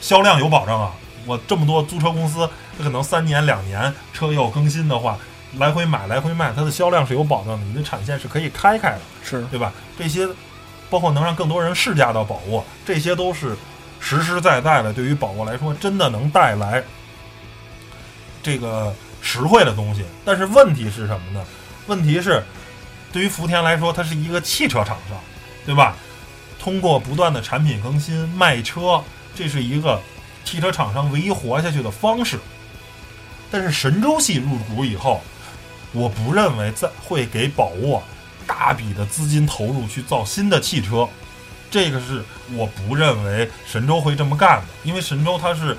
[0.00, 0.92] 销量有保证啊！
[1.24, 5.18] 我这么多租车公司，它可能三年两年车又更新的话。
[5.58, 9.72] 来回买来回卖，它的销量是有保障的，你的产线是可以开开的，是对吧？
[9.98, 10.26] 这些
[10.88, 13.56] 包括能让更多人试驾到宝沃，这些都是
[14.00, 16.82] 实实在在的，对于宝沃来说，真的能带来
[18.42, 20.04] 这个实惠的东西。
[20.24, 21.44] 但是问题是什么呢？
[21.86, 22.42] 问题是
[23.12, 25.18] 对于福田来说，它是一个汽车厂商，
[25.66, 25.96] 对吧？
[26.58, 29.02] 通过不断的产品更新卖车，
[29.34, 30.00] 这是一个
[30.44, 32.38] 汽车厂商唯一活下去的方式。
[33.50, 35.20] 但是神州系入股以后，
[35.92, 38.02] 我不认为在会给宝沃
[38.46, 41.08] 大笔的资金投入去造新的汽车，
[41.70, 42.24] 这个是
[42.54, 44.66] 我不认为神州会这么干的。
[44.84, 45.76] 因为神州它是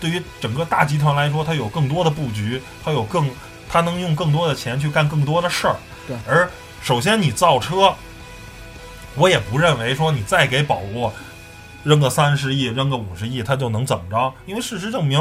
[0.00, 3.30] 对于整个大集团来说，它有更多的布局，它有更
[3.68, 5.76] 它能用更多的钱去干更多的事儿。
[6.06, 6.16] 对。
[6.28, 6.50] 而
[6.82, 7.94] 首先你造车，
[9.14, 11.12] 我也不认为说你再给宝沃
[11.84, 14.32] 扔个三十亿、扔个五十亿，它就能怎么着？
[14.46, 15.20] 因为事实证明，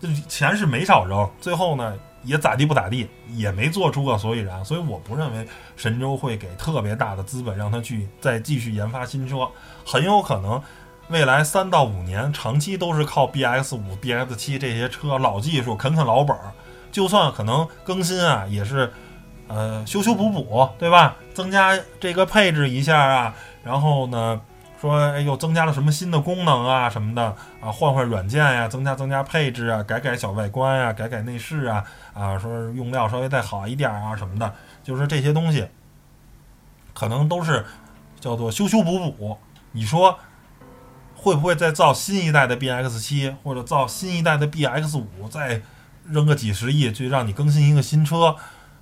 [0.00, 1.28] 这钱是没少扔。
[1.40, 1.94] 最后呢？
[2.26, 9.48] 也咋地不咋地，也没做出个所以然，所以我不认为神州会给特别大的资本让他去再继续研发新车，
[9.86, 10.60] 很有可能
[11.08, 16.52] 未来三到五年长期都是靠 B X 五、B X 七这些车老技术啃啃老本儿，
[16.90, 18.92] 就算可能更新啊，也是
[19.48, 21.16] 呃修修补补，对吧？
[21.32, 24.40] 增加这个配置一下啊，然后呢？
[24.86, 27.22] 说哎，又增加了什么新的功能啊什么的
[27.60, 35.68] 啊，换换软件呀，增加增加配置啊，改改小外观呀，改改内饰啊啊，说用料稍微再好一点啊什么的，就是这些东西，
[36.94, 37.64] 可能都是
[38.20, 39.36] 叫做修修补补。
[39.72, 40.18] 你说
[41.14, 45.60] 会不会再造新一代的 B X 七或者造新一代的 B X 五，再
[46.08, 48.36] 扔个几十亿去让你更新一个新车？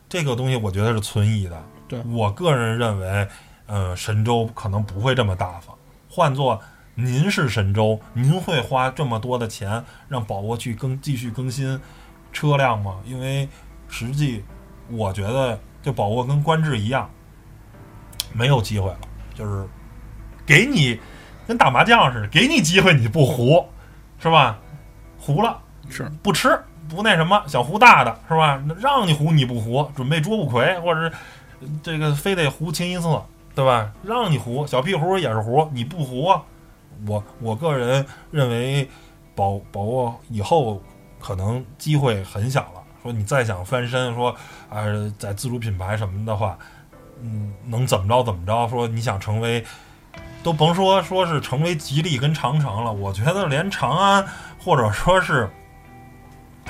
[0.08, 1.60] 这个东西我觉得是存疑的。
[1.88, 3.28] 对我个人认为，
[3.66, 5.73] 呃，神州可能不会这么大方。
[6.14, 6.62] 换做
[6.94, 11.80] 您是神州，您会花这么多的钱让宝沃去更继续更新
[12.32, 13.00] 车辆吗？
[13.04, 13.48] 因为
[13.88, 14.44] 实际
[14.88, 17.10] 我觉得，就宝沃跟观致一样，
[18.32, 18.98] 没有机会了。
[19.34, 19.66] 就是
[20.46, 21.00] 给你
[21.48, 23.66] 跟打麻将似的，给你机会你不胡，
[24.20, 24.56] 是吧？
[25.18, 26.56] 胡了是不吃
[26.88, 28.62] 不那什么，想胡大的是吧？
[28.78, 31.12] 让你胡你不胡，准备捉不魁，或者是
[31.82, 33.20] 这个非得胡清一色。
[33.54, 33.92] 对吧？
[34.02, 36.34] 让你胡小屁胡也是胡，你不胡，
[37.06, 38.88] 我我个人认为，
[39.34, 40.82] 宝宝沃以后
[41.20, 42.82] 可能机会很小了。
[43.02, 44.34] 说你再想翻身，说
[44.68, 44.84] 啊，
[45.18, 46.58] 在自主品牌什么的话，
[47.20, 48.68] 嗯，能怎么着怎么着。
[48.68, 49.64] 说你想成为，
[50.42, 54.26] 都甭说说是成为吉利跟长城了，我觉得连长安
[54.58, 55.48] 或者说是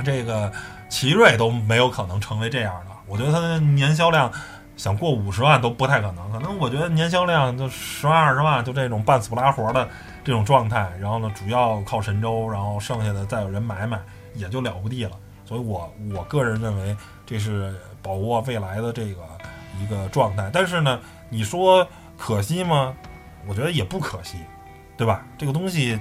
[0.05, 0.53] 这个
[0.91, 2.91] 奇瑞都没有可能成为这样的。
[3.07, 4.31] 我觉得它的年销量。
[4.77, 9.89] 想过五十万都不太可能，可能我觉得年销量就十万二十万，就这种半死不拉活的
[10.25, 10.93] 这种状态。
[11.01, 14.01] 然后呢，主要靠神州，然后剩下的再有人买买，
[14.35, 15.13] 也就了不地了。
[15.45, 19.23] 所以我我个人认为这是宝沃未来的这个
[19.81, 20.51] 一个状态。
[20.53, 22.95] 但是呢，你说可惜吗？
[23.47, 24.39] 我觉得也不可惜，
[24.97, 25.25] 对吧？
[25.39, 25.99] 这个东西。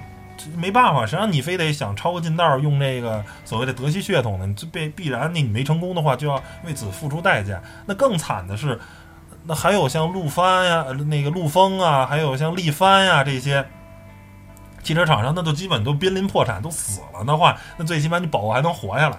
[0.55, 4.53] 没办法，谁让你非得想抄个近道用那个所谓的德系血统呢？
[4.57, 7.61] 这必必然，那你没成功的话，就要为此付出代价。
[7.85, 8.79] 那更惨的是，
[9.45, 13.65] 那还有像陆帆呀、那个陆风啊，还有像力帆呀这些，
[14.83, 19.17] 汽车厂商那都基本都濒临破产，都死了的话，那最起码你宝沃还能活下来，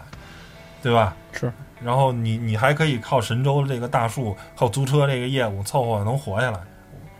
[0.82, 1.14] 对吧？
[1.32, 1.52] 是。
[1.82, 6.58] 然后你你还可以靠神州这个大树，靠租车这个业务凑合能活下来。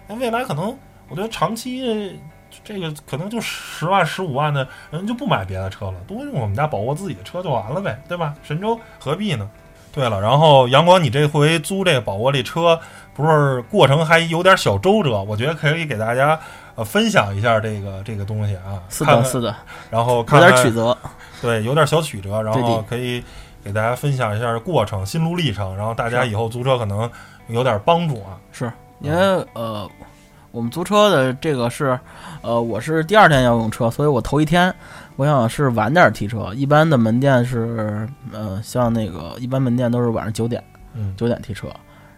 [0.06, 0.74] 那未来可能，
[1.08, 2.18] 我觉得长期
[2.62, 8.34] 这个可能就十万、十五万的人就不买别的车了，多用我们家宝沃自己的车就完了呗，对吧？
[8.42, 9.48] 神州何必呢？
[9.92, 12.80] 对了，然后阳光，你这回租这个宝沃这车，
[13.14, 16.36] 不是过程还有点小周折，我觉得可以给大家
[16.74, 18.82] 呃分享一下这个这个东西啊。
[18.88, 19.54] 是的，是的。
[19.90, 20.98] 然后有点曲折，
[21.40, 23.22] 对，有点小曲折，然后可以
[23.62, 27.08] 给大家分享一下过程、心路历程，然后大家以后租车可能
[27.46, 28.34] 有点帮助啊。
[28.50, 29.88] 是因为呃，
[30.54, 31.98] 我们租车的这个是
[32.40, 34.72] 呃，我是第二天要用车，所以我头一天。
[35.16, 40.62] 我想是晚点提车，一般的门店是，呃，像那个一般门店都是晚上九点，
[40.94, 41.68] 嗯，九点提车，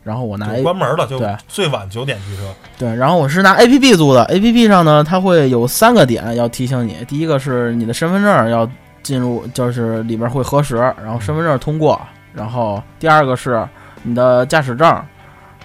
[0.03, 2.43] 然后我拿关门了就对，最晚九点提车，
[2.79, 8.67] 对，然后我是拿 A P P 租的，A P P 上呢，它会有三个点要提醒你，第一个是你的身份证要
[9.03, 12.01] 进入，就是里边会核实，然后身份证通过，
[12.33, 13.67] 然后第二个是
[14.03, 15.03] 你的驾驶证，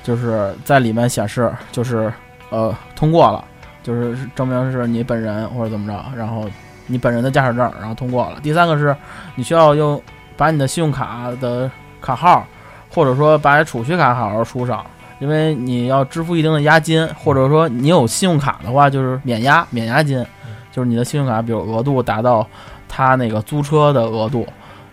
[0.04, 2.12] 就是在里面显示就是
[2.52, 3.44] 呃通过了，
[3.82, 6.48] 就是证明是你本人或者怎么着，然后。
[6.88, 8.40] 你本人的驾驶证，然后通过了。
[8.44, 8.94] 第三个是，
[9.36, 10.02] 你需要用
[10.36, 12.46] 把你的信用卡的卡号，
[12.94, 14.86] 或者说把储蓄卡好好输上，
[15.20, 20.26] 因为你要支付一定的押金，或者说你有信用卡的话，就是免押免押金，
[20.70, 22.46] 就是你的信用卡，比如额度达到
[22.90, 24.46] 他那个租车的额度，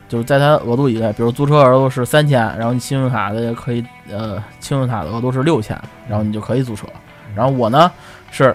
[0.09, 5.77] 就是在他额度以内，比如租车额度是三千，然后你信用卡的可以呃，信用卡的额度是六千，
[6.09, 6.87] 然后你就可以租车。
[7.39, 7.89] 然后我呢
[8.33, 8.53] 是。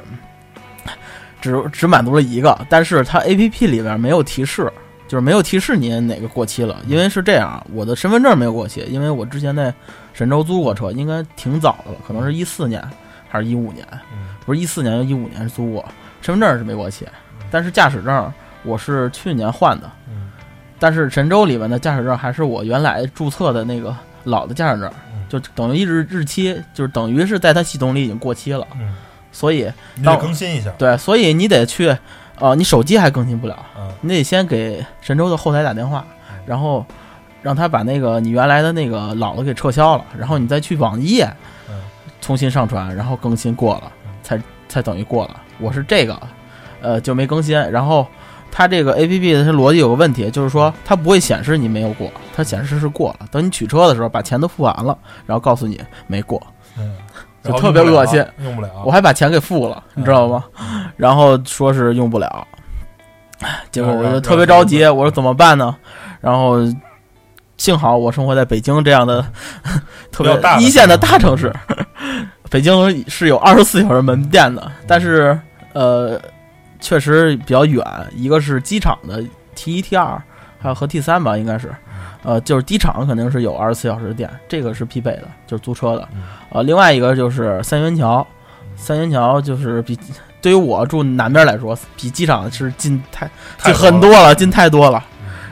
[1.42, 4.72] 只只满足了一个，但是它 A P P 里边没有提示，
[5.10, 6.78] 就是没有提示您哪个过期了。
[6.88, 9.74] 因为是这样，我的身份证没有过期，因为我之前在
[10.14, 12.82] 神州租过车，应该挺早的了，可能是一四年
[13.28, 13.86] 还是一五年，
[14.46, 15.84] 不是一四年就一五年租过，
[16.22, 17.06] 身份证是没过期，
[17.52, 18.32] 但是驾驶证
[18.64, 19.92] 我是去年换的，
[20.80, 23.94] 但是神州里面的驾驶证还是我原来注册的那个
[24.24, 24.90] 老的驾驶证，
[25.40, 28.68] 就等于日日期就是等于是在它系统里已经过期了。
[29.32, 31.96] 所以你得更新一下，对，所以你得去，
[32.40, 33.66] 呃，你手机还更新不了，
[34.02, 36.06] 你得先给神州的后台打电话，
[36.46, 36.86] 然后
[37.42, 41.28] 让他把那个你原来的那个老的给撤销了，然后你再去网页，
[42.22, 43.92] 重新上传，然后更新过了，
[44.22, 45.42] 才才等于过了。
[45.60, 46.22] 我是这个，
[46.82, 47.60] 呃，就没更新。
[47.72, 48.06] 然后
[48.52, 53.28] 它这个 A P P 的它逻辑有个问题，就是说它不会显示你没有过，它显示是过了。
[53.32, 56.42] 等你取车的时候，把钱都付完了，然后告诉你没过。
[56.78, 56.96] 嗯。
[57.44, 60.46] 就特别恶心，用不了，我还把钱给付了，你知道吗？
[60.96, 62.48] 然后说是用不了，
[63.70, 65.76] 结果我就特别着急，我说怎么办呢？
[66.22, 66.60] 然后
[67.58, 69.22] 幸好我生活在北京这样的
[70.10, 71.54] 特别一线的大城市，
[72.50, 75.38] 北京是有二十四小时门店的，但是
[75.74, 76.18] 呃，
[76.80, 79.22] 确实比较远，一个是机场的
[79.54, 80.22] T 一 T 二，
[80.62, 81.76] 还有和 T 三吧，应该是。
[82.24, 86.08] 呃，就是机场肯定是有二十四小时的店，这个是必备的，就是租车的。
[86.50, 88.26] 呃，另外一个就是三元桥，
[88.76, 89.98] 三元桥就是比
[90.42, 95.04] 对于我住南边来说，比机场是近太近很多了，近太多了。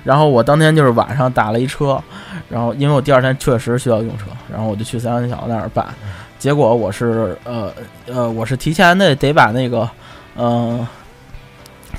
[0.03, 2.01] 然后我当天就是晚上打了一车，
[2.49, 5.87] 然后因为我第二天确实需要用车，然后我就去三元桥那儿办。
[6.39, 7.71] 结果我是呃
[8.07, 9.87] 呃，我是提前的得把那个
[10.35, 10.87] 嗯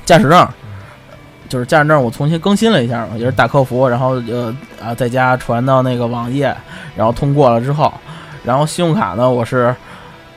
[0.03, 0.47] 驾驶证。
[1.53, 4.51] 就是驾驶证，我重新更新了一下嘛，也是打客服，然后呃
[4.83, 6.51] 啊在家传到那个网页，
[6.95, 7.93] 然后通过了之后，
[8.43, 9.73] 然后信用卡呢，我是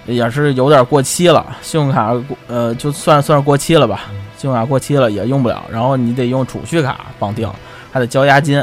[0.05, 2.13] 也是有点过期了，信用卡
[2.49, 4.03] 呃就算算是过期了吧，
[4.37, 7.51] 信用卡过期了也用不了，然后你得用储蓄卡绑定，
[7.91, 8.63] 还得交押金，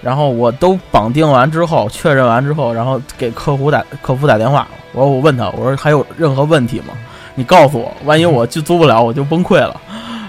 [0.00, 6.94] 然后我都绑定完之后，确认完之后，然后给客服打客服打电话，我说我问他，我说还有任何问题吗？
[7.34, 9.80] 你告诉我，万一我就租不了，我就崩溃了，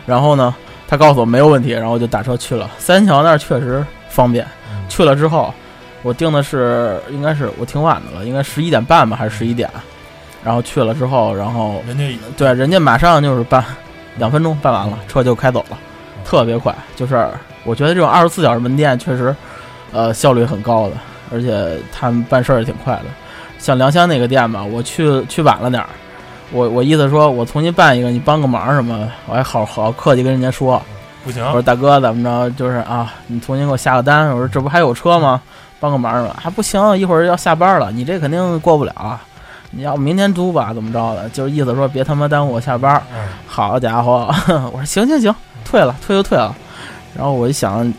[0.07, 0.55] 然后呢？
[0.89, 4.43] 他告诉我没有问题，然后我就打车去了三桥那儿，确实方便。
[4.89, 5.53] 去了之后，
[6.01, 9.69] 我订的是应该是我挺晚的了，应该十一点半吧，还是十一点？
[10.43, 13.63] 然后去了之后，然后人家对人家马上就是办，
[14.17, 15.77] 两分钟办完了，车就开走了，
[16.25, 16.73] 特别快。
[16.95, 17.27] 就是
[17.65, 19.35] 我觉得这种二十四小时门店确实，
[19.91, 20.95] 呃，效率很高的，
[21.31, 23.05] 而且他们办事儿也挺快的。
[23.59, 25.89] 像良乡那个店吧，我去去晚了点儿。
[26.51, 29.07] 我我意思说，我重新办一个，你帮个忙什么？
[29.27, 30.81] 我还好好客气跟人家说，
[31.23, 31.45] 不行。
[31.45, 32.49] 我说大哥怎么着？
[32.55, 34.29] 就是啊，你重新给我下个单。
[34.29, 35.39] 我说这不还有车吗？
[35.79, 36.37] 帮个忙吧。
[36.41, 39.19] 还不行，一会儿要下班了，你这肯定过不了。
[39.71, 41.29] 你要明天租吧，怎么着的？
[41.29, 42.99] 就是意思说别他妈耽误我下班。
[43.45, 44.33] 好家伙，
[44.73, 46.55] 我说行行行，退了退就退了。
[47.15, 47.93] 然后我一想，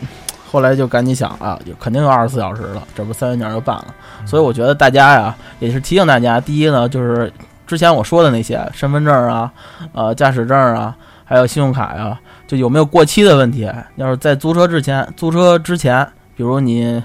[0.51, 3.87] 后来就赶紧想啊，肯定有二十四小时了，这不三元桥就办了。
[4.25, 7.31] 所以我觉得大家呀，也是提醒大家，第一呢就是。
[7.71, 9.49] 之前我说的那些身份证啊，
[9.93, 10.93] 呃，驾驶证啊，
[11.23, 13.71] 还还有信用卡呀，就有没有过期的问题。
[13.95, 16.05] 要是在租车之前，租车之前，
[16.35, 17.01] 比如你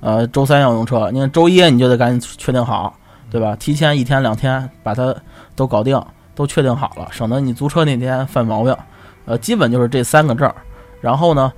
[0.00, 2.94] 呃周三要用车，你看周一你就得赶紧确定好，
[3.30, 3.56] 对吧？
[3.58, 5.16] 提前一天两天把它
[5.56, 5.98] 都搞定，
[6.34, 8.76] 都确定好了，省得你租车那天犯毛病。
[9.24, 10.52] 呃，基本就是这三个证。
[11.00, 11.50] 然后呢，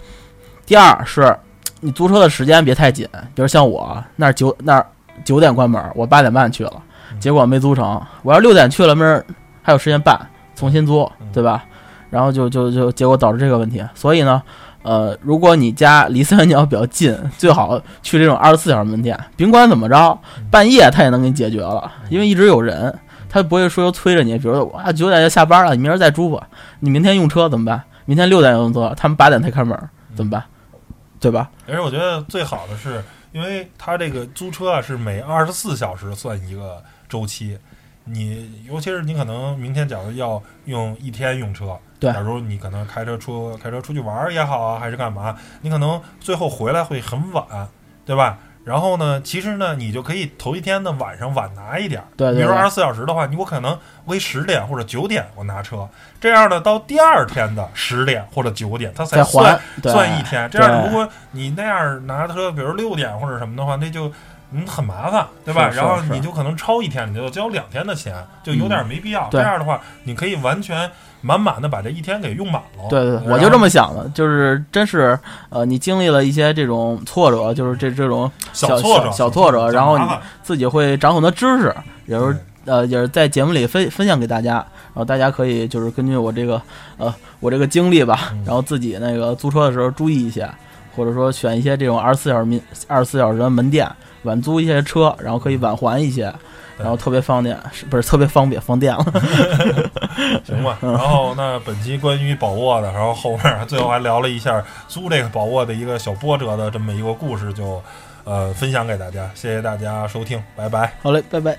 [0.64, 1.36] 第二是
[1.80, 4.86] 你租车的时间别太紧，比如像我那儿九那儿
[5.24, 6.80] 九点关门，我八点半去了，
[7.22, 8.02] 结果没租成。
[8.24, 9.24] 我要六点去了，没人
[9.62, 10.18] 还有时间办，
[10.56, 11.64] 重新租，对吧？
[12.10, 13.80] 然后就就就结果导致这个问题。
[13.94, 14.42] 所以呢，
[14.82, 19.16] 呃，如果你家离三元桥比较近，最好去这种二十四小时门店。
[19.36, 20.18] 甭管怎么着，
[20.50, 22.92] 半夜他也能给你解决了，因为一直有人，
[23.28, 24.36] 他不会说催着你。
[24.36, 26.44] 比如说，哇，九点就下班了，你明儿再租吧。
[26.80, 27.80] 你明天用车怎么办？
[28.04, 29.78] 明天六点用车，他们八点才开门，
[30.16, 30.42] 怎么办？
[31.20, 31.48] 对吧？
[31.68, 33.00] 而且我觉得最好的是，
[33.30, 36.82] 因为他这个租车啊是每二十四小时算一个
[37.12, 37.58] 周期。
[38.04, 47.44] 你尤其是你可能明天假如要用一天用车，对假如你可能开车出开车出去玩儿也好啊，还是干嘛，你可能最后回来会很晚，
[48.04, 48.38] 对吧？
[48.64, 55.88] 然后呢，其实呢，你就可以头一天的晚上晚拿一点儿，对对对比如二十四小时的话，你我可能为十点或者九点我拿车，
[56.20, 60.48] 这样呢，到第二天的十点或者九点，它才算算一天。
[60.50, 64.12] 这样，如果你那样拿车，比如六点或者什么的话，那就
[64.52, 65.68] 嗯很麻烦，对吧？
[65.68, 69.28] 然后你就可能超一天，你就交两天的钱，就有点没必要。
[69.30, 70.90] 对这样的话，你可以完全
[71.20, 72.88] 满满的把这一天给用满了。
[72.90, 80.04] 对对，对我就这么想的，就是真是呃，你经历了一些这种挫折，就是这这种小小挫折，小挫折，然后你
[80.42, 81.74] 自己会长很多知识，
[82.06, 86.60] 也是呃，也是在节目里分分享给大家，然后大家可以就是根据我这个
[86.98, 90.48] 呃我这个经历吧，嗯然后自己那个租车的时候注意一些，
[90.94, 93.90] 或者说选一些这种二十四小时门二十四小时的门店
[94.22, 96.32] 晚租一些车，然后可以晚还一些，
[96.78, 99.04] 然后特别方便，是不是特别方便放电了？
[100.44, 100.78] 行吧。
[100.82, 107.82] 然后那本期关于宝沃的，然后后面最后还聊了一下租这个宝沃的一个小波折的这么一个故事，就
[108.24, 109.30] 呃分享给大家。
[109.34, 110.92] 谢谢大家收听，拜拜。
[111.02, 111.56] 好嘞，拜拜。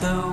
[0.00, 0.27] The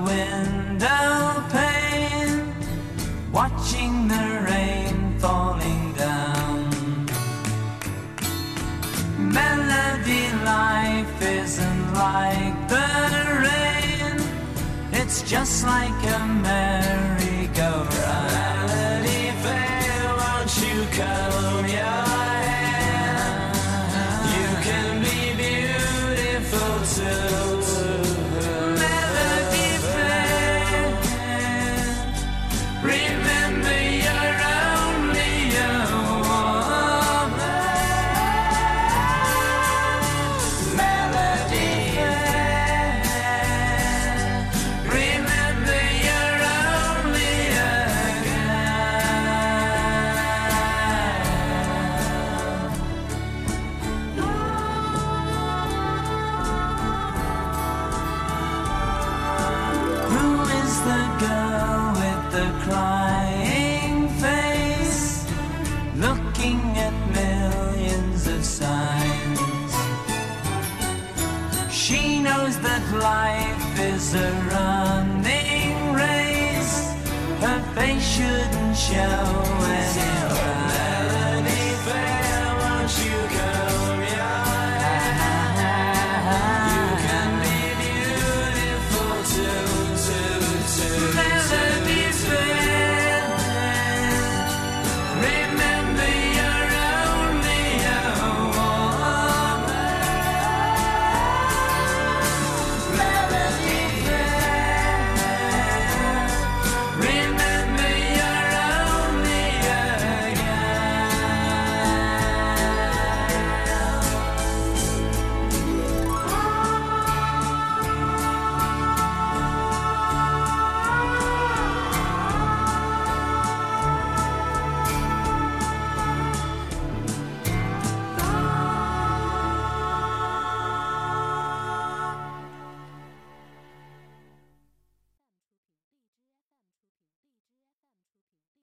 [72.98, 76.92] life is a running race.
[77.40, 79.46] Her face shouldn't show